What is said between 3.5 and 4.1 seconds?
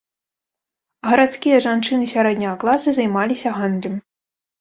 гандлем.